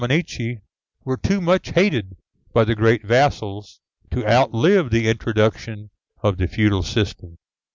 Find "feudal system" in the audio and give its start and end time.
6.47-7.37